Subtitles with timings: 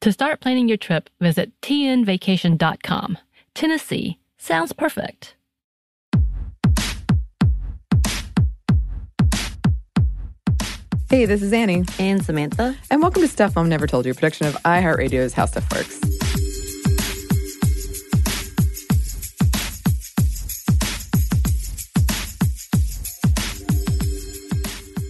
[0.00, 3.18] To start planning your trip, visit tnvacation.com.
[3.54, 5.34] Tennessee sounds perfect.
[11.10, 12.76] Hey, this is Annie, And Samantha?
[12.90, 15.98] and welcome to Stuff Mom Never Told You, a production of iHeartRadio's How Stuff Works.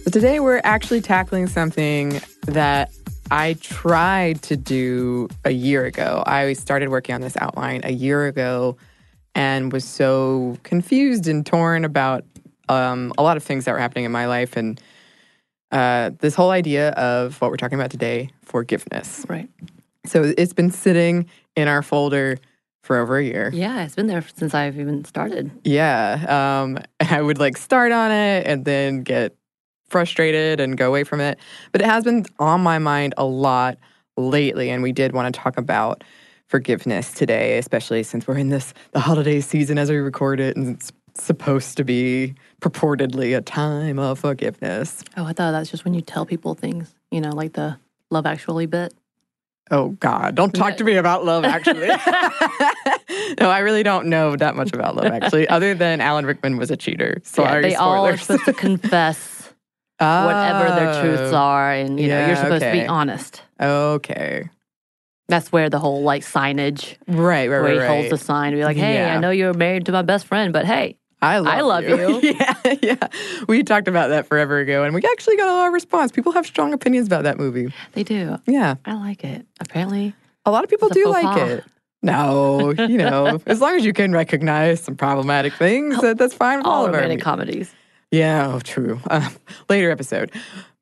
[0.03, 2.91] So today we're actually tackling something that
[3.31, 6.21] I tried to do a year ago.
[6.27, 8.75] I started working on this outline a year ago
[9.33, 12.25] and was so confused and torn about
[12.67, 14.81] um, a lot of things that were happening in my life and
[15.71, 19.25] uh, this whole idea of what we're talking about today forgiveness.
[19.29, 19.47] Right.
[20.05, 22.37] So it's been sitting in our folder
[22.83, 23.49] for over a year.
[23.53, 25.51] Yeah, it's been there since I've even started.
[25.63, 26.25] Yeah.
[26.63, 29.37] Um, I would like start on it and then get
[29.91, 31.37] frustrated and go away from it.
[31.71, 33.77] But it has been on my mind a lot
[34.17, 34.69] lately.
[34.69, 36.03] And we did want to talk about
[36.47, 40.75] forgiveness today, especially since we're in this the holiday season as we record it and
[40.75, 45.03] it's supposed to be purportedly a time of forgiveness.
[45.17, 47.77] Oh, I thought that's just when you tell people things, you know, like the
[48.09, 48.93] Love Actually bit.
[49.69, 51.87] Oh God, don't talk to me about love actually.
[53.39, 56.71] no, I really don't know that much about love actually, other than Alan Rickman was
[56.71, 57.21] a cheater.
[57.23, 59.40] Sorry, they all are supposed to confess
[60.01, 63.41] whatever their truths Oh, are, and you know, you're supposed to be honest.
[63.61, 64.49] Okay.
[65.27, 67.73] That's where the whole like signage, Right, right, where right.
[67.73, 67.87] he right.
[67.87, 69.15] holds the sign, and be like, "Hey, Yeah.
[69.15, 72.19] I know you're married to my best friend, but hey, I love, I love you.
[72.35, 73.07] yeah, yeah.
[73.47, 76.11] We talked about that forever ago, and we actually got a lot of response.
[76.11, 77.71] People have strong opinions about that movie.
[77.93, 78.37] they do.
[78.47, 79.45] Yeah, I like it.
[79.61, 80.13] Apparently,
[80.45, 81.49] a lot of people do like pas.
[81.49, 81.63] it.
[82.03, 86.33] No, you know, as long as you can recognize some problematic things, oh, that, that's
[86.33, 87.71] fine with all, all of our romantic comedies.
[88.11, 88.99] Yeah, oh, true.
[89.09, 89.29] Uh,
[89.69, 90.31] later episode.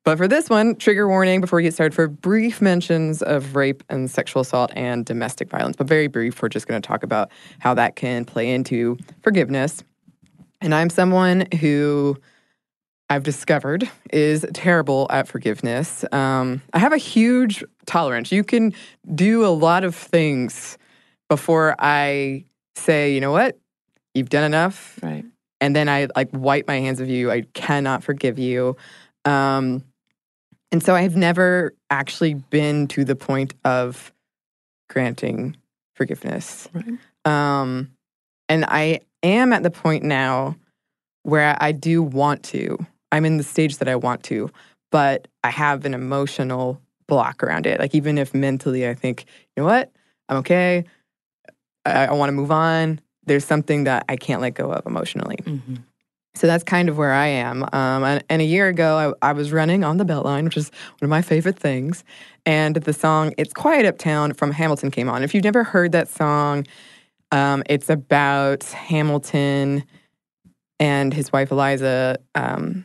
[0.04, 3.84] But for this one, trigger warning before we get started for brief mentions of rape
[3.88, 5.76] and sexual assault and domestic violence.
[5.76, 9.84] But very brief, we're just going to talk about how that can play into forgiveness.
[10.60, 12.16] And I'm someone who
[13.10, 16.04] I've discovered is terrible at forgiveness.
[16.12, 18.32] Um, I have a huge tolerance.
[18.32, 18.72] You can
[19.14, 20.78] do a lot of things
[21.28, 23.58] before I say, you know what,
[24.14, 25.24] you've done enough Right.
[25.60, 27.30] And then I like wipe my hands of you.
[27.30, 28.76] I cannot forgive you.
[29.24, 29.84] Um,
[30.72, 34.12] and so I've never actually been to the point of
[34.88, 35.56] granting
[35.94, 36.68] forgiveness.
[36.72, 36.98] Right.
[37.24, 37.90] Um,
[38.48, 40.56] and I am at the point now
[41.22, 42.78] where I do want to.
[43.12, 44.50] I'm in the stage that I want to,
[44.90, 47.80] but I have an emotional block around it.
[47.80, 49.92] Like even if mentally I think, you know what,
[50.28, 50.84] I'm okay.
[51.84, 53.00] I, I want to move on.
[53.30, 55.38] There's something that I can't let go of emotionally.
[55.44, 55.76] hmm
[56.34, 57.62] So that's kind of where I am.
[57.72, 60.72] Um, and, and a year ago, I, I was running on the Beltline, which is
[60.98, 62.02] one of my favorite things.
[62.44, 65.22] And the song "It's Quiet Uptown" from Hamilton came on.
[65.22, 66.66] If you've never heard that song,
[67.30, 69.84] um, it's about Hamilton
[70.80, 72.84] and his wife Eliza um,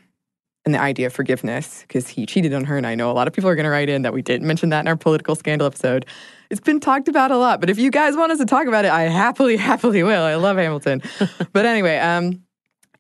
[0.63, 2.77] and the idea of forgiveness because he cheated on her.
[2.77, 4.45] And I know a lot of people are going to write in that we didn't
[4.45, 6.05] mention that in our political scandal episode.
[6.49, 8.85] It's been talked about a lot, but if you guys want us to talk about
[8.85, 10.23] it, I happily, happily will.
[10.23, 11.01] I love Hamilton.
[11.53, 12.43] but anyway, um,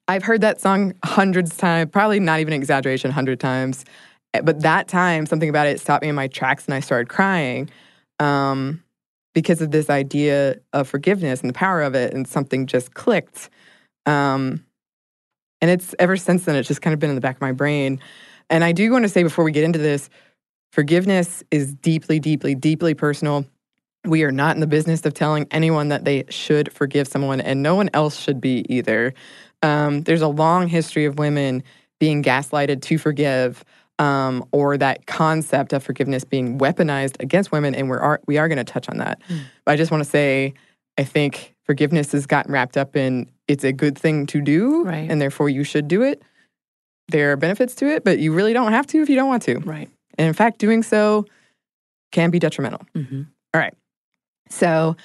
[0.07, 3.85] I've heard that song hundreds of times, probably not even exaggeration, hundred times.
[4.33, 7.09] Eh, But that time, something about it stopped me in my tracks, and I started
[7.09, 7.69] crying
[8.19, 8.83] um,
[9.33, 13.49] because of this idea of forgiveness and the power of it, and something just clicked.
[14.05, 14.63] Um,
[15.61, 17.51] and it's ever since then, it's just kind of been in the back of my
[17.51, 17.99] brain.
[18.49, 20.09] And I do want to say before we get into this,
[20.75, 23.45] Forgiveness is deeply, deeply, deeply personal.
[24.03, 27.63] We are not in the business of telling anyone that they should forgive someone, and
[27.63, 29.13] no one else should be either.
[29.63, 31.63] Um, there's a long history of women
[31.97, 33.63] being gaslighted to forgive,
[33.99, 38.49] um, or that concept of forgiveness being weaponized against women, and we're are, we are
[38.49, 39.21] going to touch on that.
[39.29, 39.43] Mm.
[39.63, 40.55] But I just want to say,
[40.97, 45.09] I think forgiveness has gotten wrapped up in it's a good thing to do, right.
[45.09, 46.21] and therefore you should do it.
[47.07, 49.43] There are benefits to it, but you really don't have to if you don't want
[49.43, 49.59] to.
[49.59, 49.89] Right.
[50.17, 51.25] And in fact, doing so
[52.11, 52.81] can be detrimental.
[52.95, 53.23] Mm-hmm.
[53.53, 53.73] All right.
[54.49, 54.95] So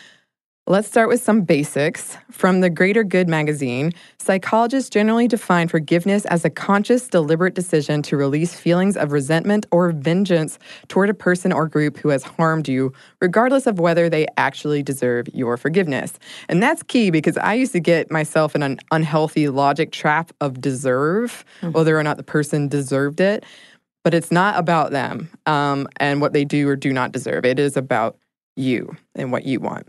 [0.66, 2.16] let's start with some basics.
[2.30, 8.16] From the Greater Good magazine, psychologists generally define forgiveness as a conscious, deliberate decision to
[8.16, 12.92] release feelings of resentment or vengeance toward a person or group who has harmed you,
[13.20, 16.12] regardless of whether they actually deserve your forgiveness.
[16.48, 20.60] And that's key because I used to get myself in an unhealthy logic trap of
[20.60, 21.72] deserve, mm-hmm.
[21.72, 23.44] whether or not the person deserved it
[24.02, 27.44] but it's not about them um, and what they do or do not deserve.
[27.44, 28.16] It is about
[28.56, 29.86] you and what you want.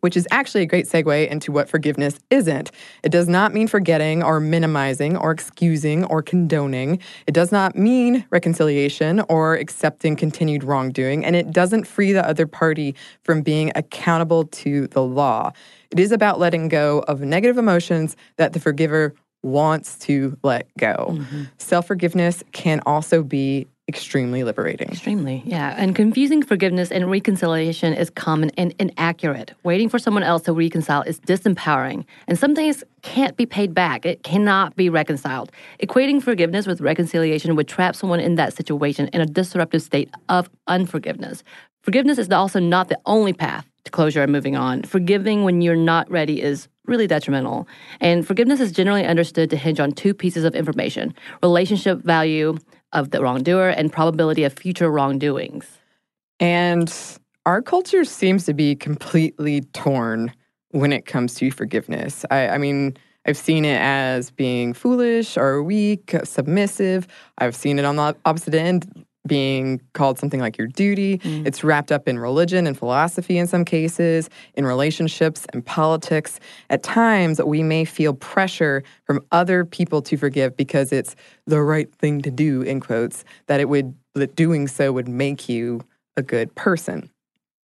[0.00, 2.70] Which is actually a great segue into what forgiveness isn't.
[3.02, 7.00] It does not mean forgetting or minimizing or excusing or condoning.
[7.26, 11.24] It does not mean reconciliation or accepting continued wrongdoing.
[11.24, 12.94] And it doesn't free the other party
[13.24, 15.50] from being accountable to the law.
[15.90, 19.14] It is about letting go of negative emotions that the forgiver
[19.46, 21.08] wants to let go.
[21.10, 21.44] Mm-hmm.
[21.58, 24.88] Self forgiveness can also be extremely liberating.
[24.88, 25.74] Extremely, yeah.
[25.78, 29.52] And confusing forgiveness and reconciliation is common and inaccurate.
[29.62, 34.04] Waiting for someone else to reconcile is disempowering, and some things can't be paid back.
[34.04, 35.52] It cannot be reconciled.
[35.80, 40.50] Equating forgiveness with reconciliation would trap someone in that situation in a disruptive state of
[40.66, 41.44] unforgiveness.
[41.82, 44.82] Forgiveness is also not the only path to closure and moving on.
[44.82, 47.66] Forgiving when you're not ready is really detrimental.
[48.00, 52.56] And forgiveness is generally understood to hinge on two pieces of information relationship value
[52.92, 55.66] of the wrongdoer and probability of future wrongdoings.
[56.38, 56.92] And
[57.44, 60.32] our culture seems to be completely torn
[60.70, 62.24] when it comes to forgiveness.
[62.30, 62.96] I, I mean,
[63.26, 67.08] I've seen it as being foolish or weak, submissive.
[67.38, 71.18] I've seen it on the opposite end, being called something like your duty.
[71.18, 71.46] Mm.
[71.46, 76.40] It's wrapped up in religion and philosophy in some cases, in relationships and politics.
[76.70, 81.92] At times, we may feel pressure from other people to forgive because it's the right
[81.94, 85.82] thing to do, in quotes, that it would that doing so would make you
[86.16, 87.10] a good person.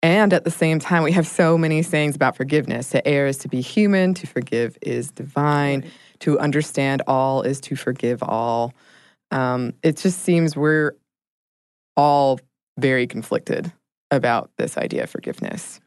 [0.02, 2.90] And at the same time, we have so many sayings about forgiveness.
[2.90, 5.90] To err is to be human, to forgive is divine, right.
[6.20, 8.72] to understand all is to forgive all.
[9.32, 10.92] Um, it just seems we're
[11.96, 12.40] all
[12.78, 13.72] very conflicted
[14.10, 15.80] about this idea of forgiveness.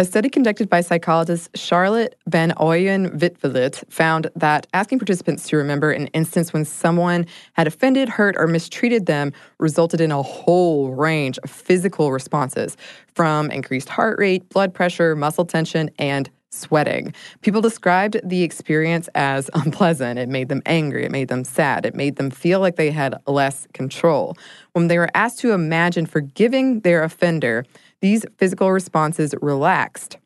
[0.00, 5.92] A study conducted by psychologist Charlotte Van Oyen Witvliet found that asking participants to remember
[5.92, 11.38] an instance when someone had offended, hurt, or mistreated them resulted in a whole range
[11.44, 12.76] of physical responses
[13.14, 17.14] from increased heart rate, blood pressure, muscle tension, and sweating.
[17.42, 20.18] People described the experience as unpleasant.
[20.18, 21.04] It made them angry.
[21.04, 21.84] It made them sad.
[21.84, 24.36] It made them feel like they had less control.
[24.72, 27.64] When they were asked to imagine forgiving their offender,
[28.00, 30.18] these physical responses relaxed.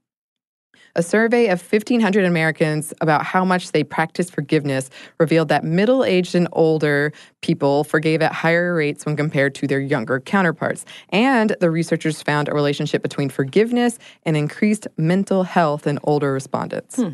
[0.98, 4.90] A survey of 1,500 Americans about how much they practice forgiveness
[5.20, 9.78] revealed that middle aged and older people forgave at higher rates when compared to their
[9.78, 10.84] younger counterparts.
[11.10, 16.96] And the researchers found a relationship between forgiveness and increased mental health in older respondents.
[16.96, 17.10] Hmm.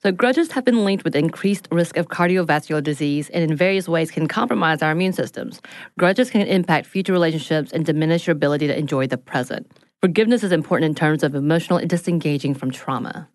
[0.00, 4.12] So, grudges have been linked with increased risk of cardiovascular disease and in various ways
[4.12, 5.60] can compromise our immune systems.
[5.98, 9.68] Grudges can impact future relationships and diminish your ability to enjoy the present.
[10.04, 13.26] Forgiveness is important in terms of emotional disengaging from trauma.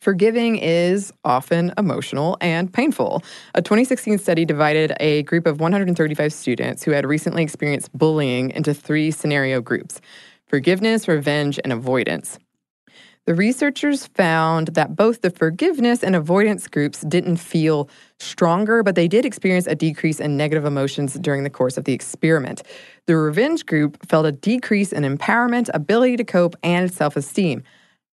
[0.00, 3.22] Forgiving is often emotional and painful.
[3.54, 8.72] A 2016 study divided a group of 135 students who had recently experienced bullying into
[8.72, 10.00] three scenario groups
[10.46, 12.38] forgiveness, revenge, and avoidance.
[13.26, 19.06] The researchers found that both the forgiveness and avoidance groups didn't feel stronger, but they
[19.06, 22.62] did experience a decrease in negative emotions during the course of the experiment.
[23.04, 27.64] The revenge group felt a decrease in empowerment, ability to cope, and self esteem.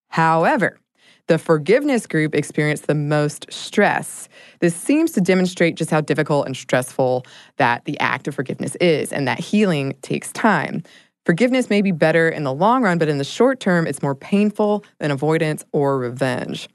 [0.09, 0.79] However,
[1.27, 4.29] the forgiveness group experienced the most stress.
[4.59, 7.25] This seems to demonstrate just how difficult and stressful
[7.57, 10.83] that the act of forgiveness is, and that healing takes time.
[11.25, 14.13] Forgiveness may be better in the long run, but in the short term, it's more
[14.13, 16.69] painful than avoidance or revenge.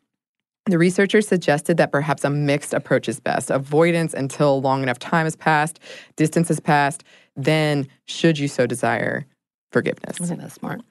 [0.66, 5.26] The researchers suggested that perhaps a mixed approach is best avoidance until long enough time
[5.26, 5.78] has passed,
[6.16, 7.04] distance has passed,
[7.36, 9.24] then, should you so desire,
[9.72, 10.20] forgiveness.
[10.20, 10.82] I think that's smart.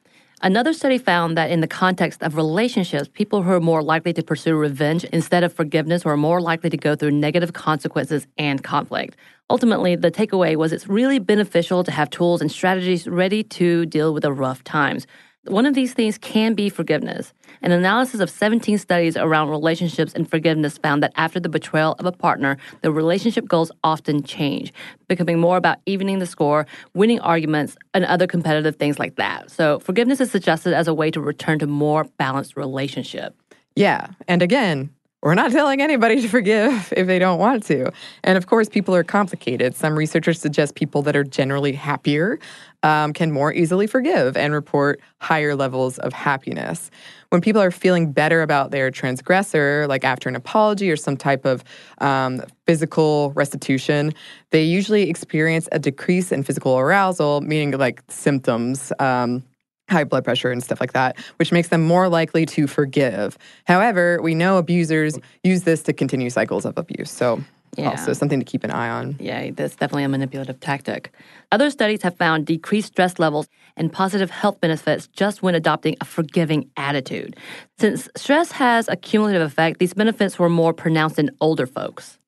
[0.41, 4.24] Another study found that in the context of relationships, people who are more likely to
[4.24, 9.17] pursue revenge instead of forgiveness were more likely to go through negative consequences and conflict.
[9.50, 14.13] Ultimately, the takeaway was it's really beneficial to have tools and strategies ready to deal
[14.13, 15.05] with the rough times.
[15.50, 17.34] One of these things can be forgiveness.
[17.63, 22.06] An analysis of 17 studies around relationships and forgiveness found that after the betrayal of
[22.06, 24.72] a partner, the relationship goals often change,
[25.08, 29.50] becoming more about evening the score, winning arguments, and other competitive things like that.
[29.50, 33.36] So, forgiveness is suggested as a way to return to more balanced relationship.
[33.75, 34.10] Yeah.
[34.27, 37.91] And again, we're not telling anybody to forgive if they don't want to.
[38.23, 39.75] And of course, people are complicated.
[39.75, 42.39] Some researchers suggest people that are generally happier
[42.83, 46.89] um, can more easily forgive and report higher levels of happiness.
[47.29, 51.45] When people are feeling better about their transgressor, like after an apology or some type
[51.45, 51.63] of
[51.99, 54.13] um, physical restitution,
[54.51, 58.93] they usually experience a decrease in physical arousal, meaning like symptoms.
[58.99, 59.43] Um,
[59.89, 63.38] high blood pressure and stuff like that, which makes them more likely to forgive.
[63.65, 67.10] However, we know abusers use this to continue cycles of abuse.
[67.12, 67.41] So,
[67.77, 67.91] Yeah.
[67.91, 69.15] also something to keep an eye on.
[69.19, 71.12] Yeah, that's definitely a manipulative tactic.
[71.51, 76.05] Other studies have found decreased stress levels and positive health benefits just when adopting a
[76.05, 77.36] forgiving attitude.
[77.79, 82.18] Since stress has a cumulative effect, these benefits were more pronounced in older folks.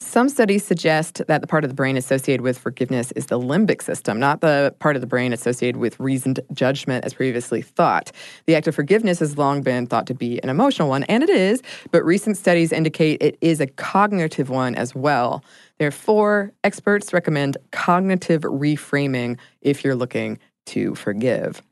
[0.00, 3.80] Some studies suggest that the part of the brain associated with forgiveness is the limbic
[3.80, 8.12] system, not the part of the brain associated with reasoned judgment as previously thought.
[8.44, 11.30] The act of forgiveness has long been thought to be an emotional one, and it
[11.30, 11.62] is,
[11.92, 15.42] but recent studies indicate it is a cognitive one as well.
[15.78, 21.62] Therefore, experts recommend cognitive reframing if you're looking to forgive.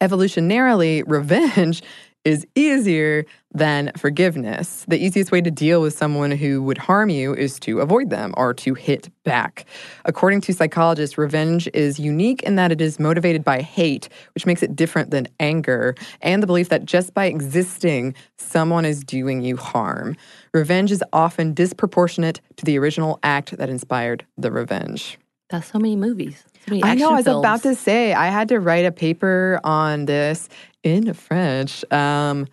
[0.00, 1.82] Evolutionarily, revenge
[2.24, 4.84] is easier than forgiveness.
[4.88, 8.34] The easiest way to deal with someone who would harm you is to avoid them
[8.36, 9.64] or to hit back.
[10.04, 14.62] According to psychologists, revenge is unique in that it is motivated by hate, which makes
[14.62, 19.56] it different than anger, and the belief that just by existing, someone is doing you
[19.56, 20.16] harm.
[20.52, 25.18] Revenge is often disproportionate to the original act that inspired the revenge.
[25.48, 26.44] That's so many movies.
[26.66, 27.10] So many I know.
[27.10, 30.48] I was about to say I had to write a paper on this
[30.82, 32.46] in French um,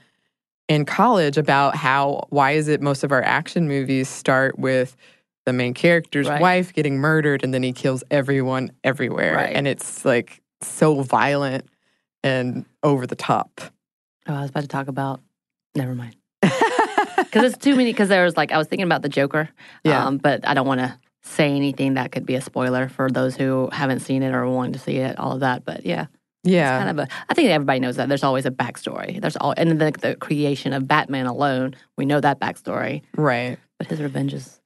[0.67, 4.95] in college about how why is it most of our action movies start with
[5.45, 6.41] the main character's Right.
[6.41, 9.55] wife getting murdered and then he kills everyone everywhere Right.
[9.55, 11.65] and it's like so violent
[12.23, 13.61] and over the top.
[14.27, 15.21] Oh, I was about to talk about.
[15.75, 16.15] Never mind.
[17.17, 17.91] Because it's too many.
[17.91, 19.49] Because there was like I was thinking about the Joker.
[19.83, 20.05] Yeah.
[20.05, 23.35] Um, but I don't want to say anything that could be a spoiler for those
[23.35, 25.17] who haven't seen it or want to see it.
[25.19, 25.65] All of that.
[25.65, 26.05] But yeah,
[26.47, 26.77] yeah.
[26.77, 27.07] kind of a.
[27.29, 28.07] I think everybody knows that.
[28.09, 29.19] There's always a backstory.
[29.21, 31.75] There's all and the, the creation of Batman alone.
[31.97, 33.01] We know that backstory.
[33.15, 33.57] right.
[33.79, 34.59] But his revenge is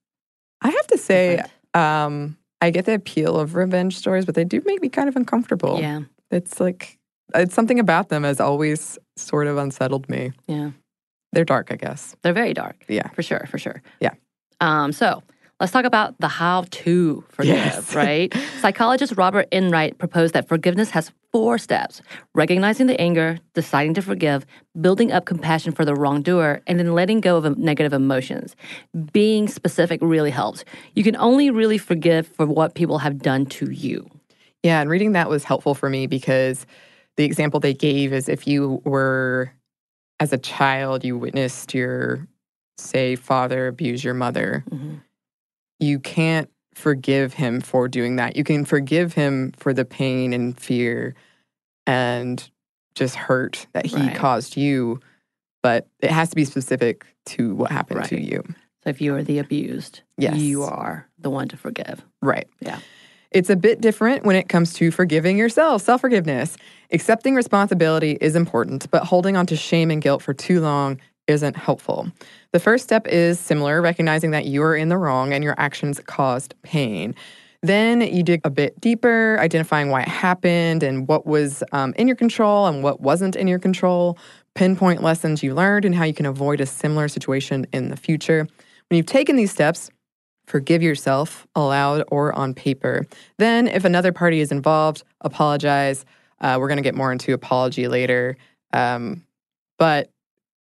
[0.61, 1.75] I have to say different.
[1.75, 5.15] um, I get the appeal of revenge stories, but they do make me kind of
[5.15, 5.79] uncomfortable.
[5.79, 6.97] yeah, It's like
[7.35, 10.31] it's something about them has always sort of unsettled me.
[10.47, 10.71] yeah.
[11.33, 12.13] They're dark, I guess.
[12.23, 12.83] They're very dark.
[12.89, 13.07] Yeah.
[13.11, 13.81] for sure, for sure.
[14.01, 14.11] Yeah.
[14.59, 15.23] Um, so
[15.61, 17.95] let's talk about the how to forgive, Yes.
[17.95, 18.33] right?
[18.59, 22.01] Psychologist Robert Enright proposed that forgiveness has four steps
[22.35, 24.45] recognizing the anger, deciding to forgive,
[24.81, 28.55] building up compassion for the wrongdoer, and then letting go of negative emotions.
[29.13, 30.65] Being specific really helps.
[30.95, 34.09] You can only really forgive for what people have done to you.
[34.63, 36.65] Yeah, and reading that was helpful for me because
[37.17, 39.53] the example they gave is if you were
[40.19, 42.27] as a child you witnessed your
[42.77, 45.01] say father abuse your mother, Mhm.
[45.81, 48.35] You can't forgive him for doing that.
[48.37, 51.15] You can forgive him for the pain and fear
[51.85, 52.49] and
[52.95, 54.15] just hurt that he Right.
[54.15, 54.99] caused you,
[55.63, 58.43] but it has to be specific to what happened to you.
[58.83, 60.37] So if you are the abused, Yes.
[60.37, 62.03] you are the one to forgive.
[62.21, 62.47] Right.
[62.61, 62.79] Yeah.
[63.31, 66.57] It's a bit different when it comes to forgiving yourself, self forgiveness.
[66.91, 71.55] Accepting responsibility is important, but holding on to shame and guilt for too long isn't
[71.55, 72.11] helpful.
[72.51, 75.99] The first step is similar, recognizing that you are in the wrong and your actions
[76.05, 77.15] caused pain.
[77.63, 82.07] Then you dig a bit deeper, identifying why it happened and what was um, in
[82.07, 84.17] your control and what wasn't in your control.
[84.55, 88.47] Pinpoint lessons you learned and how you can avoid a similar situation in the future.
[88.89, 89.91] When you've taken these steps,
[90.47, 93.05] forgive yourself aloud or on paper.
[93.37, 96.03] Then, if another party is involved, apologize.
[96.41, 98.35] Uh, we're going to get more into apology later.
[98.73, 99.23] Um,
[99.77, 100.09] but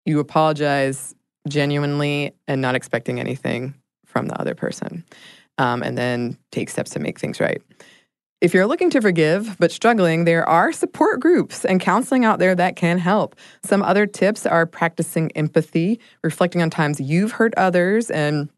[0.06, 1.14] you apologize
[1.48, 5.04] genuinely and not expecting anything from the other person.
[5.58, 7.62] Um, and then take steps to make things right.
[8.42, 12.54] If you're looking to forgive but struggling, there are support groups and counseling out there
[12.54, 13.34] that can help.
[13.64, 18.50] Some other tips are practicing empathy, reflecting on times you've hurt others, and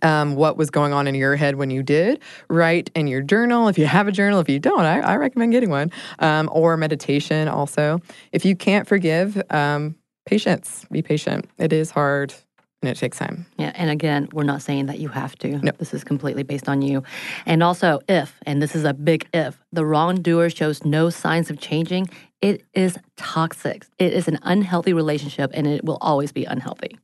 [0.00, 2.20] um, what was going on in your head when you did.
[2.48, 3.68] Write in your journal.
[3.68, 5.92] If you have a journal, if you don't, I, I recommend getting one.
[6.18, 8.00] Um, or meditation also.
[8.32, 9.94] If you can't forgive, um,
[10.26, 10.86] patience.
[10.90, 11.48] Be patient.
[11.58, 12.34] It is hard
[12.82, 13.46] and it takes time.
[13.58, 15.58] Yeah, and again, we're not saying that you have to.
[15.58, 15.72] No.
[15.78, 17.04] This is completely based on you.
[17.46, 21.60] And also, if, and this is a big if, the wrongdoer shows no signs of
[21.60, 22.08] changing,
[22.40, 23.86] it is toxic.
[23.98, 26.98] It is an unhealthy relationship and it will always be unhealthy.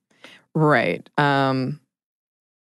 [0.54, 1.08] Right.
[1.16, 1.80] Um,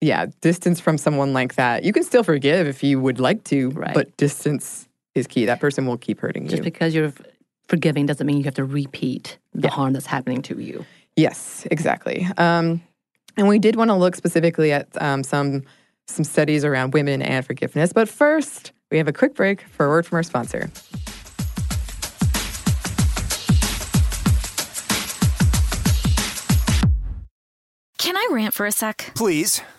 [0.00, 1.84] yeah, distance from someone like that.
[1.84, 3.94] You can still forgive if you would like to, Right.
[3.94, 5.44] but distance is key.
[5.46, 6.56] That person will keep hurting Just you.
[6.58, 7.12] Just because you're
[7.68, 10.84] forgiving doesn't mean you have to repeat the harm that's happening to you.
[11.16, 12.26] Yes, exactly.
[12.36, 12.82] Um,
[13.36, 15.62] and we did want to look specifically at um, some
[16.06, 17.92] some studies around women and forgiveness.
[17.92, 20.70] But first, we have a quick break for a word from our sponsor.
[27.96, 29.12] Can I rant for a sec?
[29.14, 29.62] Please.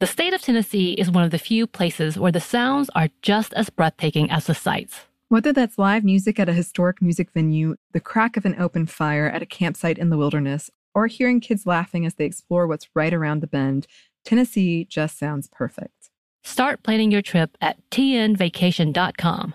[0.00, 3.52] The state of Tennessee is one of the few places where the sounds are just
[3.52, 5.00] as breathtaking as the sights.
[5.28, 9.28] Whether that's live music at a historic music venue, the crack of an open fire
[9.28, 13.12] at a campsite in the wilderness, or hearing kids laughing as they explore what's right
[13.12, 13.86] around the bend,
[14.24, 16.08] Tennessee just sounds perfect.
[16.44, 19.54] Start planning your trip at tnvacation.com.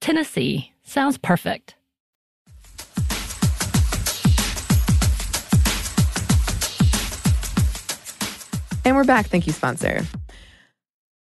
[0.00, 1.76] Tennessee sounds perfect.
[8.84, 9.26] And we're back.
[9.26, 10.02] Thank you, sponsor.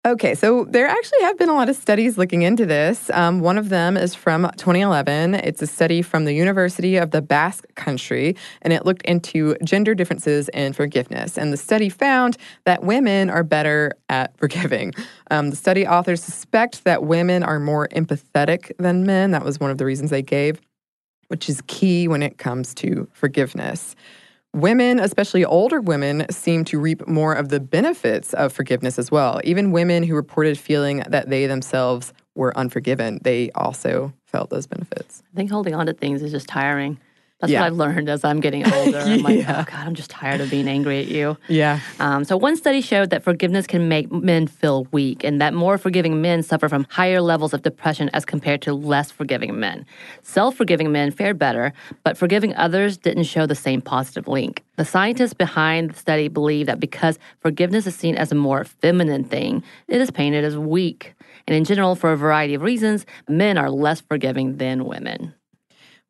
[0.06, 3.10] Okay, so there actually have been a lot of studies looking into this.
[3.10, 5.34] Um, one of them is from 2011.
[5.34, 9.96] It's a study from the University of the Basque Country, and it looked into gender
[9.96, 11.36] differences in forgiveness.
[11.36, 14.94] And the study found that women are better at forgiving.
[15.32, 19.32] Um, the study authors suspect that women are more empathetic than men.
[19.32, 20.60] That was one of the reasons they gave,
[21.26, 23.96] which is key when it comes to forgiveness.
[24.58, 29.40] Women, especially older women, seem to reap more of the benefits of forgiveness as well.
[29.44, 35.22] Even women who reported feeling that they themselves were unforgiven, they also felt those benefits.
[35.32, 36.98] I think holding on to things is just tiring.
[37.40, 37.60] That's Yeah.
[37.60, 38.98] what I've learned as I'm getting older.
[38.98, 39.60] I'm like, Yeah.
[39.60, 41.36] oh God, I'm just tired of being angry at you.
[41.48, 41.78] Yeah.
[42.00, 45.78] Um, so, one study showed that forgiveness can make men feel weak, and that more
[45.78, 49.86] forgiving men suffer from higher levels of depression as compared to less forgiving men.
[50.22, 51.72] Self forgiving men fared better,
[52.02, 54.64] but forgiving others didn't show the same positive link.
[54.76, 59.22] The scientists behind the study believe that because forgiveness is seen as a more feminine
[59.24, 61.14] thing, it is painted as weak.
[61.46, 65.34] And in general, for a variety of reasons, men are less forgiving than women.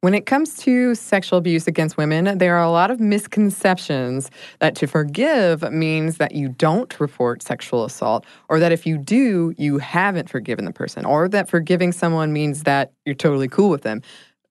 [0.01, 4.31] When it comes to sexual abuse against women, there are a lot of misconceptions
[4.61, 9.53] that to forgive means that you don't report sexual assault, or that if you do,
[9.59, 13.83] you haven't forgiven the person, or that forgiving someone means that you're totally cool with
[13.83, 14.01] them.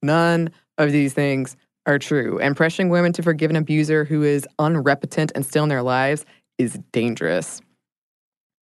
[0.03, 1.55] None of these things
[1.85, 2.37] are true.
[2.39, 6.25] And pressuring women to forgive an abuser who is unrepentant and still in their lives
[6.57, 7.61] is dangerous.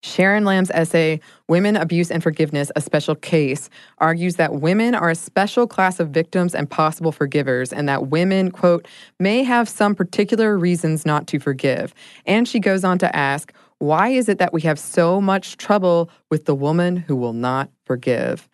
[0.05, 5.15] Sharon Lamb's essay, Women, Abuse, and Forgiveness A Special Case, argues that women are a
[5.15, 8.87] special class of victims and possible forgivers, and that women, quote,
[9.19, 11.95] may have some particular reasons not to forgive.
[12.27, 16.11] And she goes on to ask, why is it that we have so much trouble
[16.31, 18.47] with the woman who will not forgive?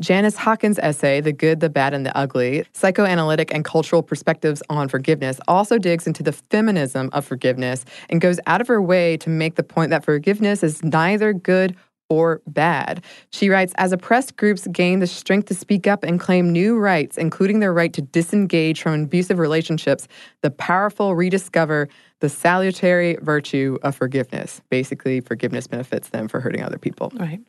[0.00, 4.88] Janice Haaken's essay, The Good, the Bad, and the Ugly Psychoanalytic and Cultural Perspectives on
[4.88, 9.30] Forgiveness, also digs into the feminism of forgiveness and goes out of her way to
[9.30, 11.76] make the point that forgiveness is neither good
[12.10, 13.04] or bad.
[13.30, 17.16] She writes As oppressed groups gain the strength to speak up and claim new rights,
[17.16, 20.08] including their right to disengage from abusive relationships,
[20.42, 21.88] the powerful rediscover
[22.20, 24.60] the salutary virtue of forgiveness.
[24.70, 27.12] Basically, forgiveness benefits them for hurting other people.
[27.14, 27.40] Right.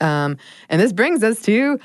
[0.00, 0.36] Um,
[0.68, 1.78] and this brings us to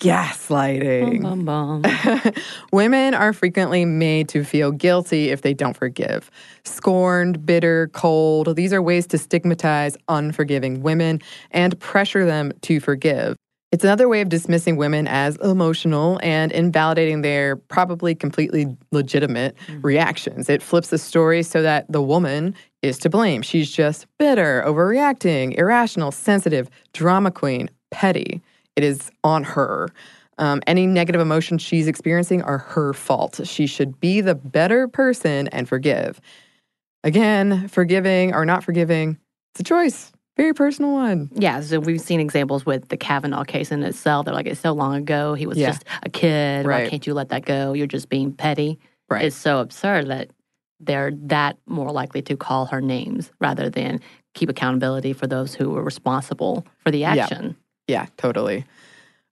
[0.00, 1.22] gaslighting.
[1.22, 2.32] Bum, bum, bum.
[2.72, 6.30] Women are frequently made to feel guilty if they don't forgive.
[6.64, 11.20] Scorned, bitter, cold, these are ways to stigmatize unforgiving women
[11.50, 13.36] and pressure them to forgive.
[13.72, 20.48] It's another way of dismissing women as emotional and invalidating their probably completely legitimate reactions.
[20.48, 23.42] It flips the story so that the woman is to blame.
[23.42, 28.40] She's just bitter, overreacting, irrational, sensitive, drama queen, petty.
[28.76, 29.88] It is on her.
[30.38, 33.40] Um, any negative emotions she's experiencing are her fault.
[33.44, 36.20] She should be the better person and forgive.
[37.02, 39.18] Again, forgiving or not forgiving,
[39.52, 40.12] it's a choice.
[40.36, 41.30] Very personal one.
[41.34, 44.26] Yeah, so we've seen examples with the Kavanaugh case in itself.
[44.26, 45.32] They're like, it's so long ago.
[45.34, 45.68] He was Yeah.
[45.70, 46.66] just a kid.
[46.66, 46.90] Why Right.
[46.90, 47.72] can't you let that go?
[47.72, 48.78] You're just being petty.
[49.08, 49.24] Right.
[49.24, 50.28] It's so absurd that
[50.78, 54.00] they're that more likely to call her names rather than
[54.34, 57.56] keep accountability for those who were responsible for the action.
[57.88, 58.66] Yeah, totally.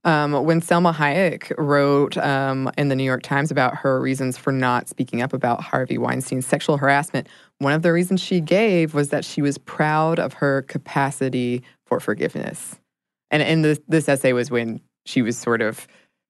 [0.05, 4.53] Um, when Salma Hayek wrote um, in the New York Times about her reasons for
[4.53, 7.27] not speaking up about Harvey Weinstein's sexual harassment,
[7.59, 12.01] one of the reasons she gave was that she was proud of her capacity for
[12.01, 12.79] forgiveness.
[13.31, 15.87] And and this this essay was when she was sort of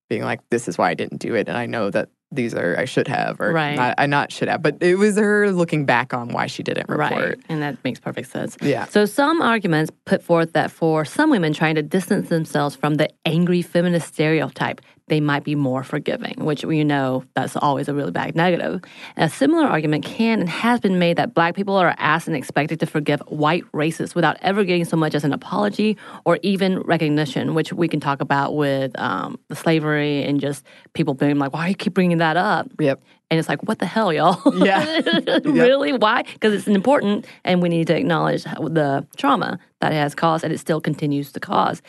[0.09, 2.75] being like, "This is why I didn't do it," and I know that these are
[2.77, 3.75] I should have, or Right.
[3.75, 6.89] not, I not should have, but it was her looking back on why she didn't
[6.89, 7.11] report.
[7.11, 7.37] Right.
[7.49, 8.57] And that makes perfect sense.
[8.61, 8.85] Yeah.
[8.85, 13.09] So some arguments put forth that for some women trying to distance themselves from the
[13.25, 18.11] angry feminist stereotype, they might be more forgiving, which we know that's always a really
[18.11, 18.81] bad negative.
[19.17, 22.79] A similar argument can and has been made that black people are asked and expected
[22.79, 27.53] to forgive white racists without ever getting so much as an apology or even recognition,
[27.53, 31.65] which we can talk about with um, the slavery and just people being like, why
[31.65, 32.67] do you keep bringing that up?
[32.79, 33.01] Yep.
[33.29, 34.41] And it's like, what the hell, y'all?
[34.65, 35.01] Yeah.
[35.43, 35.93] really?
[35.93, 36.23] Why?
[36.23, 40.51] Because it's important and we need to acknowledge the trauma that it has caused and
[40.51, 41.81] it still continues to cause.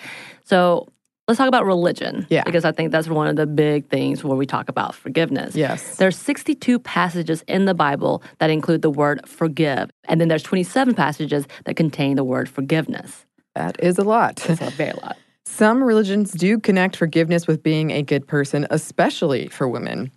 [0.45, 0.89] So
[1.29, 2.27] let's talk about religion.
[2.29, 2.45] Yeah.
[2.45, 5.55] Because I think that's one of the big things where we talk about forgiveness.
[5.55, 5.97] Yes.
[5.97, 9.91] There's 62 passages in the Bible that include the word forgive.
[10.05, 13.27] And then there's 27 passages that contain the word forgiveness.
[13.55, 14.49] That is a lot.
[14.49, 15.17] It's a very lot.
[15.47, 20.11] Some religions do connect forgiveness with being a good person, especially for women.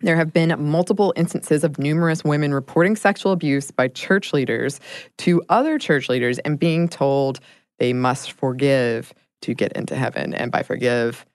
[0.00, 4.78] There have been multiple instances of numerous women reporting sexual abuse by church leaders
[5.18, 7.40] to other church leaders and being told
[7.78, 10.34] they must forgive to get into heaven.
[10.34, 11.26] And by forgive,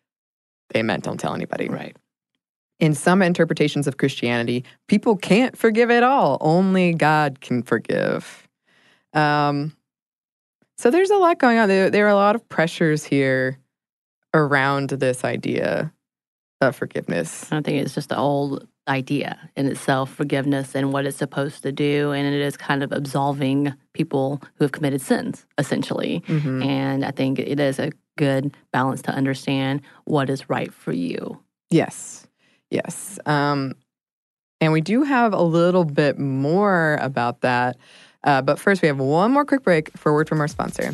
[0.69, 1.69] they meant don't tell anybody.
[1.69, 1.95] Right.
[2.79, 6.37] In some interpretations of Christianity, people can't forgive at all.
[6.41, 8.47] Only God can forgive.
[9.13, 9.75] Um,
[10.77, 11.69] so there's a lot going on.
[11.69, 13.59] There, there are a lot of pressures here
[14.33, 15.93] around this idea
[16.59, 17.51] of forgiveness.
[17.51, 21.63] I don't think it's just the old idea in itself, forgiveness and what it's supposed
[21.63, 22.11] to do.
[22.11, 26.21] And it is kind of absolving people who have committed sins, essentially.
[26.27, 26.65] Mhm.
[26.65, 31.39] And I think it is a good balance to understand what is right for you.
[31.69, 32.27] Yes,
[32.69, 33.17] yes.
[33.25, 33.73] Um,
[34.61, 37.77] and we do have a little bit more about that.
[38.23, 40.93] Uh, but first, we have one more quick break for a word from our sponsor.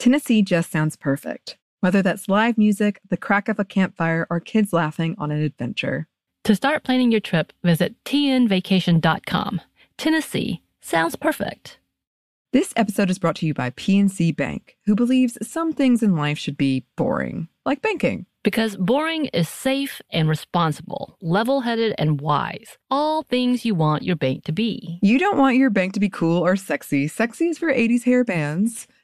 [0.00, 4.72] Tennessee just sounds perfect, whether that's live music, the crack of a campfire, or kids
[4.72, 6.08] laughing on an adventure.
[6.44, 9.60] To start planning your trip, visit tnvacation.com.
[9.98, 11.80] Tennessee, sounds perfect.
[12.50, 16.38] This episode is brought to you by PNC Bank, who believes some things in life
[16.38, 18.24] should be boring, like banking.
[18.42, 22.78] Because boring is safe and responsible, level headed and wise.
[22.90, 24.98] All things you want your bank to be.
[25.02, 27.06] You don't want your bank to be cool or sexy.
[27.06, 28.88] Sexy is for 80s hair bands,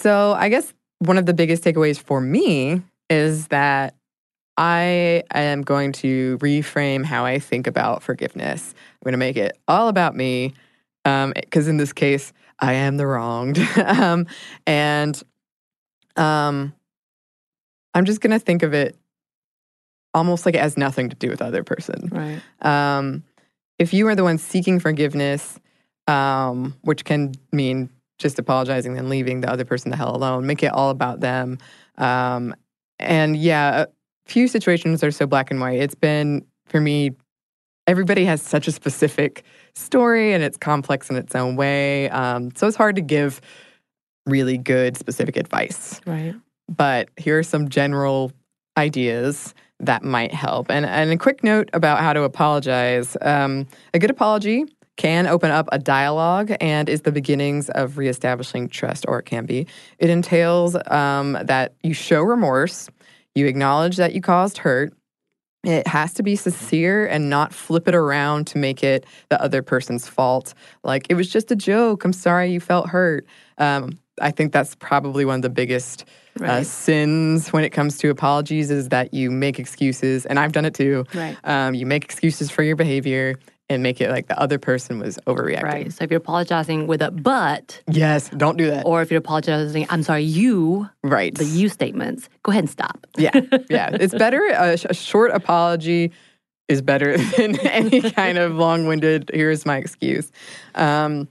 [0.00, 3.94] So, I guess one of the biggest takeaways for me is that
[4.56, 8.74] I am going to reframe how I think about forgiveness.
[8.74, 10.54] I'm going to make it all about me
[11.04, 13.58] because in this case, I am the wronged.
[13.84, 14.26] um,
[14.66, 15.22] and
[16.16, 16.72] um,
[17.92, 18.96] I'm just going to think of it
[20.14, 22.08] almost like it has nothing to do with the other person.
[22.10, 22.40] Right.
[22.62, 23.22] Um,
[23.78, 25.60] if you are the one seeking forgiveness,
[26.06, 30.62] um, which can mean just apologizing and leaving the other person the hell alone, make
[30.62, 31.58] it all about them.
[31.98, 32.54] Um,
[32.98, 33.86] and yeah, a
[34.30, 35.80] few situations are so black and white.
[35.80, 37.12] It's been for me.
[37.86, 39.42] Everybody has such a specific
[39.74, 42.08] story, and it's complex in its own way.
[42.10, 43.40] Um, so it's hard to give
[44.26, 46.34] really good specific advice Right.
[46.68, 48.30] but here are some general
[48.76, 50.70] ideas that might help.
[50.70, 53.16] And, and a quick note about how to apologize.
[53.22, 54.66] Um, a good apology
[55.00, 59.46] can open up a dialogue and is the beginnings of reestablishing trust, or it can
[59.46, 59.66] be.
[59.98, 62.90] It entails um, that you show remorse,
[63.34, 64.92] you acknowledge that you caused hurt.
[65.64, 69.62] It has to be sincere and not flip it around to make it the other
[69.62, 70.52] person's fault.
[70.84, 72.04] Like, it was just a joke.
[72.04, 73.26] I'm sorry you felt hurt.
[73.56, 76.04] Um, I think that's probably one of the biggest
[76.42, 80.66] uh, sins when it comes to apologies is that you make excuses, and I've done
[80.66, 81.06] it too.
[81.14, 81.38] Right.
[81.44, 83.36] Um, you make excuses for your behavior
[83.70, 85.62] and make it like the other person was overreacting.
[85.62, 85.92] Right.
[85.92, 88.84] So if you're apologizing with a but, Yes, don't do that.
[88.84, 91.34] or if you're apologizing, I'm sorry, you, right.
[91.34, 93.06] the you statements, go ahead and stop.
[93.16, 93.30] Yeah,
[93.70, 93.90] yeah.
[93.92, 94.44] It's better.
[94.48, 96.10] A, sh- a short apology
[96.68, 99.30] is better than any kind of long-winded.
[99.32, 100.30] Here's my excuse.
[100.74, 101.28] Um,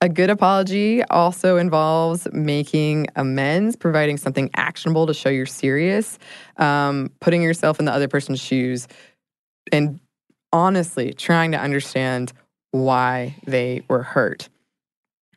[0.00, 6.18] a good apology also involves making amends, providing something actionable to show you're serious,
[6.58, 8.86] um, putting yourself in the other person's shoes,
[9.72, 9.98] and
[10.54, 12.32] honestly trying to understand
[12.70, 14.48] why they were hurt.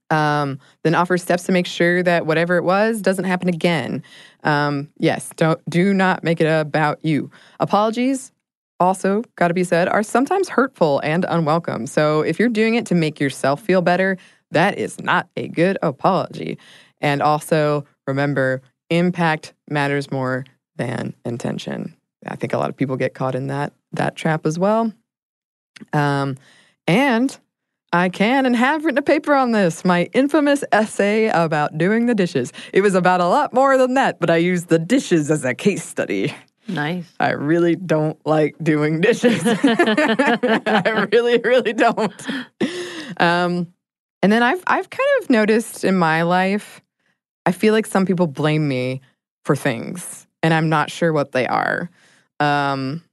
[0.10, 4.03] Um, then offer steps to make sure that whatever it was doesn't happen again.
[4.43, 7.30] Um, yes, don't do not make it about you.
[7.60, 8.32] Apologies,
[8.80, 11.88] also got to be said, are sometimes hurtful and unwelcome.
[11.88, 14.17] So if you're doing it to make yourself feel better,
[14.51, 16.60] that is not a good apology.
[17.01, 21.95] And also remember, impact matters more than intention.
[22.25, 24.93] I think a lot of people get caught in that that trap as well.
[25.94, 26.38] Um,
[26.88, 27.38] and
[27.94, 32.16] I can and have written a paper on this, my infamous essay about doing the
[32.16, 32.52] dishes.
[32.74, 35.56] It was about a lot more than that, but I used the dishes as a
[35.56, 36.34] case study.
[36.68, 37.06] Nice.
[37.20, 39.42] I really don't like doing dishes.
[39.46, 42.13] I really, really don't.
[43.18, 43.74] Um,
[44.22, 46.82] and then I've I've kind of noticed in my life,
[47.46, 49.02] I feel like some people blame me
[49.46, 51.90] for things, and I'm not sure what they are.
[52.42, 53.04] Um,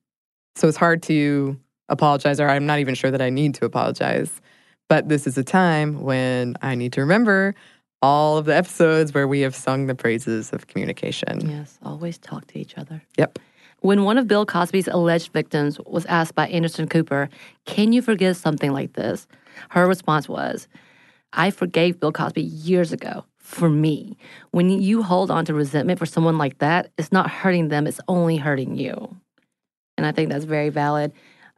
[0.56, 4.40] so it's hard to apologize, or I'm not even sure that I need to apologize.
[4.88, 7.54] But this is a time when I need to remember
[8.02, 11.48] all of the episodes where we have sung the praises of communication.
[11.48, 11.78] Yes.
[11.82, 13.02] Always talk to each other.
[13.16, 13.38] Yep.
[13.80, 17.28] When one of Bill Cosby's alleged victims was asked by Anderson Cooper,
[17.64, 19.26] Can you forgive something like this?
[19.70, 20.68] Her response was,
[21.32, 24.16] I forgave Bill Cosby years ago for me.
[24.52, 28.00] When you hold on to resentment for someone like that, it's not hurting them, it's
[28.08, 29.16] only hurting you.
[29.96, 31.12] And I think that's very valid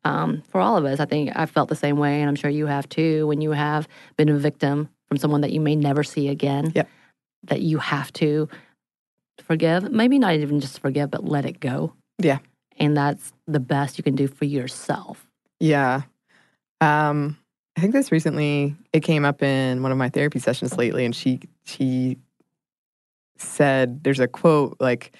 [0.07, 1.01] um, for all of us.
[1.01, 3.51] I think I felt the same way, and I'm sure you have too, when you
[3.51, 6.88] have been a victim from someone that you may never see again, Yep.
[7.45, 8.49] that you have to
[9.42, 9.90] forgive.
[9.90, 11.92] Maybe not even just forgive, but let it go.
[12.19, 12.38] Yeah.
[12.79, 15.27] And that's the best you can do for yourself.
[15.59, 16.03] Yeah.
[16.81, 17.37] Um,
[17.77, 21.14] I think this recently it came up in one of my therapy sessions lately, and
[21.14, 22.16] she she
[23.38, 25.12] said there's a quote like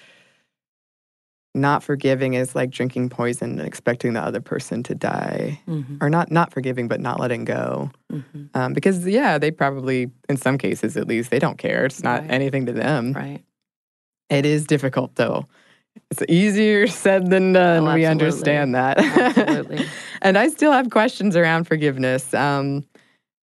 [1.57, 5.97] not forgiving is like drinking poison and expecting the other person to die Mm-hmm.
[6.01, 8.43] or not not forgiving but not letting go Mm-hmm.
[8.53, 12.21] um, because yeah they probably in some cases at least they don't care it's not
[12.21, 12.31] Right.
[12.31, 13.43] anything to them Right.
[14.29, 15.47] it is difficult though
[16.11, 19.85] it's easier said than done Oh, we understand that Absolutely.
[20.21, 22.33] and I still have questions around forgiveness.
[22.33, 22.85] Um,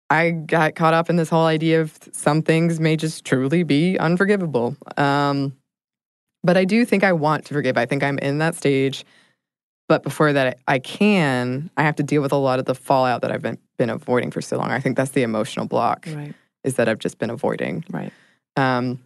[0.09, 3.97] I got caught up in this whole idea of some things may just truly be
[3.97, 4.75] unforgivable.
[4.97, 5.53] Um,
[6.43, 7.77] but I do think I want to forgive.
[7.77, 9.05] I think I'm in that stage.
[9.89, 11.69] But before that, I can.
[11.75, 14.31] I have to deal with a lot of the fallout that I've been been avoiding
[14.31, 14.71] for so long.
[14.71, 16.07] I think that's the emotional block.
[16.13, 16.33] Right.
[16.63, 17.83] Is that I've just been avoiding.
[17.89, 18.11] Right.
[18.55, 18.99] Um,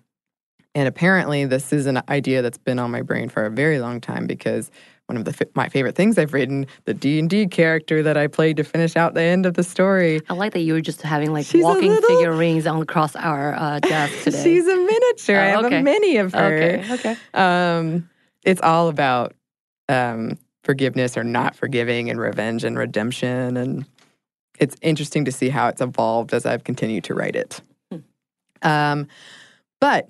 [0.75, 3.99] and apparently, this is an idea that's been on my brain for a very long
[3.99, 4.69] time because
[5.07, 8.27] one of the my favorite things I've written, the D and D character that I
[8.27, 10.21] played to finish out the end of the story.
[10.29, 13.53] I like that you were just having like She's walking little- figurines on across our
[13.55, 14.43] uh, desk today.
[14.43, 15.39] She's a miniature.
[15.39, 16.53] I Oh, have a mini of her.
[16.53, 16.93] okay.
[16.93, 17.15] Okay.
[17.33, 18.09] Um,
[18.43, 19.33] it's all about
[19.89, 23.55] um, forgiveness or not forgiving and revenge and redemption.
[23.55, 23.85] And
[24.59, 27.61] it's interesting to see how it's evolved as I've continued to write it.
[27.91, 27.97] Hmm.
[28.61, 29.07] Um,
[29.79, 30.09] but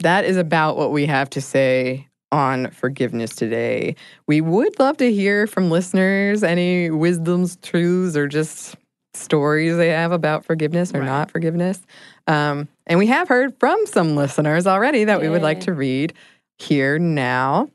[0.00, 3.94] that is about what we have to say on forgiveness today.
[4.26, 8.74] We would love to hear from listeners any wisdoms, truths, or just
[9.14, 11.06] stories they have about forgiveness or Right.
[11.06, 11.80] not forgiveness.
[12.26, 16.14] Um, and we have heard from some listeners already that we would like to read
[16.58, 17.68] here now.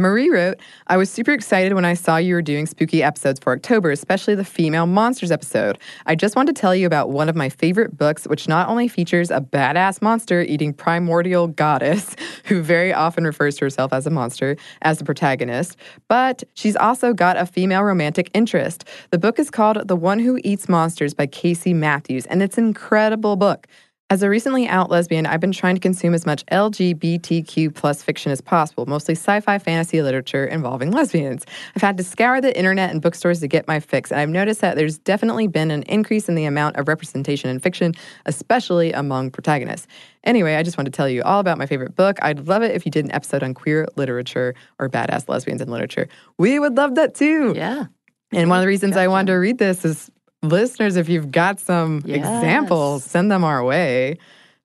[0.00, 3.52] Marie wrote, I was super excited when I saw you were doing spooky episodes for
[3.52, 5.78] October, especially the female monsters episode.
[6.06, 8.88] I just want to tell you about one of my favorite books, which not only
[8.88, 14.10] features a badass monster eating primordial goddess, who very often refers to herself as a
[14.10, 15.76] monster, as the protagonist,
[16.08, 18.84] but she's also got a female romantic interest.
[19.10, 22.64] The book is called The One Who Eats Monsters by Casey Matthews, and it's an
[22.64, 23.66] incredible book.
[24.12, 28.32] As a recently out lesbian, I've been trying to consume as much LGBTQ plus fiction
[28.32, 31.46] as possible, mostly sci-fi fantasy literature involving lesbians.
[31.76, 34.62] I've had to scour the internet and bookstores to get my fix, and I've noticed
[34.62, 37.94] that there's definitely been an increase in the amount of representation in fiction,
[38.26, 39.86] especially among protagonists.
[40.24, 42.18] Anyway, I just want to tell you all about my favorite book.
[42.20, 45.68] I'd love it if you did an episode on queer literature or badass lesbians in
[45.68, 46.08] literature.
[46.36, 47.52] We would love that too.
[47.54, 47.84] Yeah.
[48.32, 50.10] And one of the reasons I wanted to read this is
[50.42, 52.16] listeners, if you've got some Yes.
[52.18, 54.18] examples, send them our way.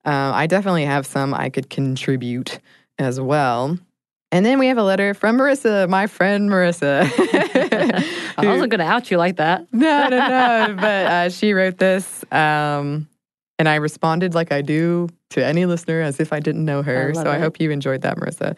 [0.06, 2.60] Um, I definitely have some I could contribute
[3.00, 3.78] as well.
[4.32, 7.04] And then we have a letter from Marissa, my friend Marissa.
[8.38, 9.66] I wasn't going to out you like that.
[9.72, 10.76] no, no, no.
[10.80, 13.08] But uh, she wrote this, um,
[13.58, 17.12] and I responded like I do to any listener as if I didn't know her.
[17.12, 18.58] I so I hope you enjoyed that, Marissa.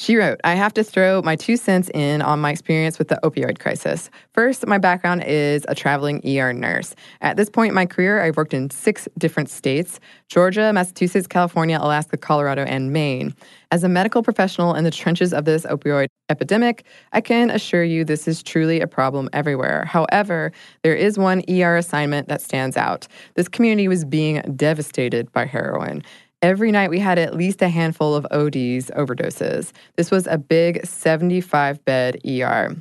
[0.00, 3.18] She wrote, I have to throw my two cents in on my experience with the
[3.24, 4.10] opioid crisis.
[4.32, 6.94] First, my background is a traveling ER nurse.
[7.20, 11.78] At this point in my career, I've worked in six different states Georgia, Massachusetts, California,
[11.80, 13.34] Alaska, Colorado, and Maine.
[13.72, 18.04] As a medical professional in the trenches of this opioid epidemic, I can assure you
[18.04, 19.84] this is truly a problem everywhere.
[19.84, 20.52] However,
[20.84, 23.08] there is one ER assignment that stands out.
[23.34, 26.04] This community was being devastated by heroin.
[26.40, 29.72] Every night we had at least a handful of ODs, overdoses.
[29.96, 32.76] This was a big 75 bed ER.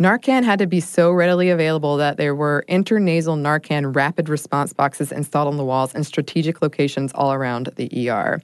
[0.00, 5.12] Narcan had to be so readily available that there were intranasal Narcan rapid response boxes
[5.12, 8.40] installed on the walls in strategic locations all around the ER.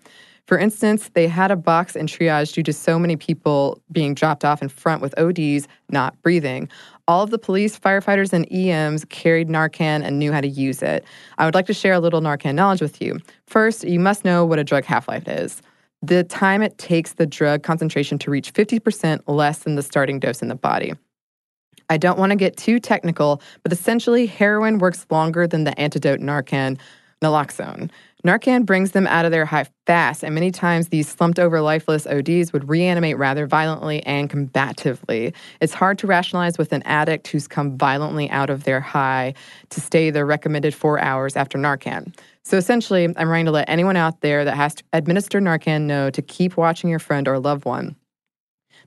[0.47, 4.45] For instance, they had a box in triage due to so many people being dropped
[4.45, 6.69] off in front with ODs not breathing.
[7.09, 11.05] All of the police, firefighters, and EMs carried Narcan and knew how to use it.
[11.39, 13.21] I would like to share a little Narcan knowledge with you.
[13.47, 15.63] First, you must know what a drug half life is.
[16.03, 20.43] The time it takes the drug concentration to reach 50% less than the starting dose
[20.43, 20.95] in the body.
[21.89, 26.19] I don't want to get too technical, but essentially, heroin works longer than the antidote
[26.19, 26.77] Narcan,
[27.23, 27.89] naloxone.
[28.27, 32.09] Narcan brings them out of their high fast, and many times these slumped over lifeless
[32.09, 35.33] ODs would reanimate rather violently and combatively.
[35.61, 39.35] It's hard to rationalize with an addict who's come violently out of their high
[39.71, 42.13] to stay the recommended four hours after Narcan.
[42.43, 46.11] So essentially, I'm trying to let anyone out there that has to administer Narcan know
[46.11, 47.95] to keep watching your friend or loved one.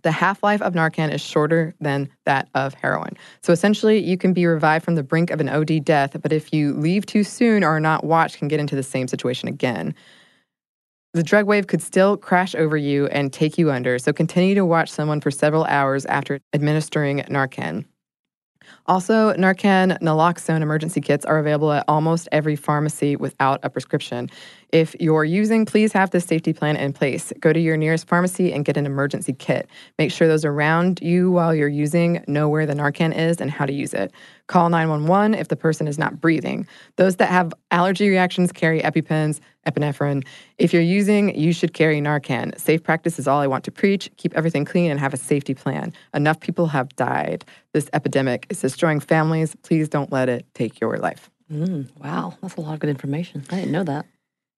[0.03, 3.17] The half life of Narcan is shorter than that of heroin.
[3.41, 6.53] So essentially, you can be revived from the brink of an OD death, but if
[6.53, 9.93] you leave too soon or are not watched, can get into the same situation again.
[11.13, 14.65] The drug wave could still crash over you and take you under, so continue to
[14.65, 17.85] watch someone for several hours after administering Narcan.
[18.87, 24.29] Also, Narcan naloxone emergency kits are available at almost every pharmacy without a prescription.
[24.71, 27.33] If you're using, please have the safety plan in place.
[27.39, 29.67] Go to your nearest pharmacy and get an emergency kit.
[29.97, 33.65] Make sure those around you while you're using know where the Narcan is and how
[33.65, 34.11] to use it.
[34.49, 36.67] Call 911 if the person is not breathing.
[36.95, 40.25] Those that have allergy reactions carry EpiPens, epinephrine.
[40.57, 42.59] If you're using, you should carry Narcan.
[42.59, 44.09] Safe practice is all I want to preach.
[44.17, 45.93] Keep everything clean and have a safety plan.
[46.15, 47.45] Enough people have died.
[47.73, 49.55] This epidemic is destroying families.
[49.61, 51.29] Please don't let it take your life.
[51.51, 53.43] Mm, wow, that's a lot of good information.
[53.51, 54.07] I didn't know that.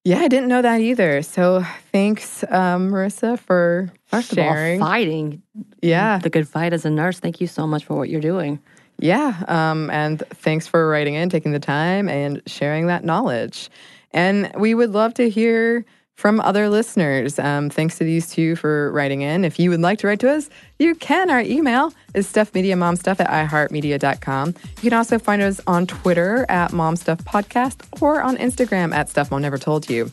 [0.06, 1.22] Yeah, I didn't know that either.
[1.22, 4.78] So thanks, um, Marissa, for First sharing.
[4.78, 5.42] of all, fighting
[5.82, 7.20] yeah, the good fight as a nurse.
[7.20, 8.60] Thank you so much for what you're doing.
[9.00, 13.70] Yeah, um, and thanks for writing in, taking the time, and sharing that knowledge.
[14.12, 15.86] And we would love to hear
[16.22, 17.40] from other listeners.
[17.40, 19.44] Um, thanks to these two for writing in.
[19.44, 21.32] If you would like to write to us, you can.
[21.32, 24.50] Our email is stuffmediamomstuff at iheartmedia.com.
[24.50, 29.42] You can also find us on Twitter at momstuffpodcast or on Instagram at Stuff Mom
[29.42, 30.12] Never Told You.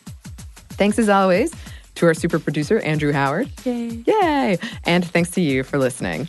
[0.70, 1.52] Thanks as always
[1.96, 3.50] to our super producer, Andrew Howard.
[3.64, 4.02] Yay.
[4.06, 4.58] Yay.
[4.84, 6.26] And thanks to you for listening.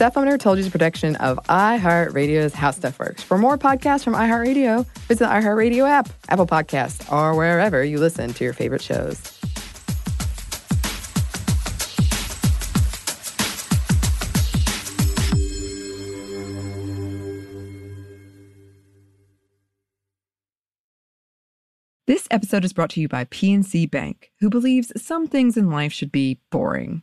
[0.00, 3.22] Stuff Never Told You is a production of iHeartRadio's How Stuff Works.
[3.22, 8.32] For more podcasts from iHeartRadio, visit the iHeartRadio app, Apple Podcasts, or wherever you listen
[8.32, 9.20] to your favorite shows.
[22.06, 25.92] This episode is brought to you by PNC Bank, who believes some things in life
[25.92, 27.02] should be boring,